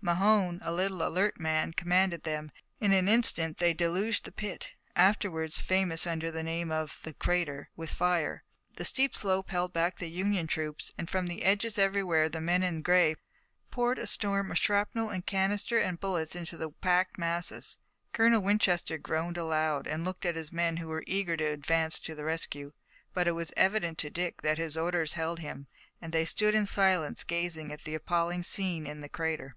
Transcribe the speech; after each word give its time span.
Mahone, 0.00 0.58
a 0.62 0.72
little, 0.72 1.06
alert 1.06 1.38
man, 1.38 1.72
commanded 1.74 2.24
them, 2.24 2.50
and 2.80 2.92
in 2.94 2.98
an 3.00 3.12
instant 3.14 3.58
they 3.58 3.74
deluged 3.74 4.24
the 4.24 4.32
pit, 4.32 4.70
afterward 4.96 5.52
famous 5.52 6.06
under 6.08 6.30
the 6.30 6.42
name 6.42 6.72
of 6.72 6.98
"The 7.04 7.12
Crater," 7.14 7.68
with 7.76 7.90
fire. 7.90 8.42
The 8.74 8.86
steep 8.86 9.14
slope 9.14 9.50
held 9.50 9.72
back 9.72 9.98
the 9.98 10.08
Union 10.10 10.46
troops 10.48 10.92
and 10.98 11.08
from 11.08 11.26
the 11.26 11.44
edges 11.44 11.78
everywhere 11.78 12.28
the 12.28 12.40
men 12.40 12.62
in 12.64 12.80
gray 12.82 13.16
poured 13.70 13.98
a 13.98 14.06
storm 14.08 14.50
of 14.50 14.58
shrapnel 14.58 15.10
and 15.10 15.24
canister 15.24 15.78
and 15.78 16.00
bullets 16.00 16.34
into 16.34 16.56
the 16.56 16.70
packed 16.70 17.16
masses. 17.18 17.78
Colonel 18.12 18.40
Winchester 18.42 18.96
groaned 18.98 19.36
aloud, 19.36 19.86
and 19.86 20.04
looked 20.04 20.24
at 20.24 20.36
his 20.36 20.50
men 20.50 20.78
who 20.78 20.88
were 20.88 21.04
eager 21.06 21.36
to 21.36 21.44
advance 21.44 21.98
to 22.00 22.14
the 22.16 22.24
rescue, 22.24 22.72
but 23.12 23.28
it 23.28 23.32
was 23.32 23.52
evident 23.58 23.98
to 23.98 24.10
Dick 24.10 24.40
that 24.42 24.58
his 24.58 24.76
orders 24.76 25.12
held 25.12 25.40
him, 25.40 25.68
and 26.00 26.12
they 26.12 26.24
stood 26.24 26.54
in 26.56 26.66
silence 26.66 27.22
gazing 27.22 27.70
at 27.70 27.84
the 27.84 27.94
appalling 27.94 28.42
scene 28.42 28.84
in 28.86 29.00
the 29.00 29.08
crater. 29.08 29.54